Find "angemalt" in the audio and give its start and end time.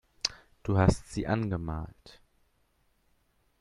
1.27-2.19